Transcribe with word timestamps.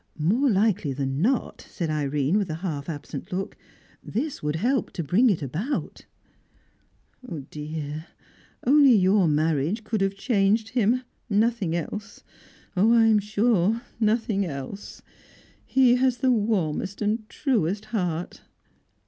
"More 0.17 0.49
likely 0.49 0.93
than 0.93 1.21
not," 1.21 1.61
said 1.69 1.91
Irene, 1.91 2.35
with 2.39 2.49
a 2.49 2.55
half 2.65 2.89
absent 2.89 3.31
look, 3.31 3.55
"this 4.03 4.41
would 4.41 4.55
help 4.55 4.89
to 4.93 5.03
bring 5.03 5.29
it 5.29 5.43
about." 5.43 6.07
"Dear, 7.51 8.07
only 8.65 8.93
your 8.95 9.27
marriage 9.27 9.83
could 9.83 10.01
have 10.01 10.15
changed 10.15 10.69
him 10.69 11.03
nothing 11.29 11.75
else. 11.75 12.23
Oh, 12.75 12.91
I 12.93 13.05
am 13.05 13.19
sure, 13.19 13.83
nothing 13.99 14.43
else! 14.43 15.03
He 15.67 15.97
has 15.97 16.17
the 16.17 16.31
warmest 16.31 17.03
and 17.03 17.29
truest 17.29 17.85
heart!" 17.93 18.41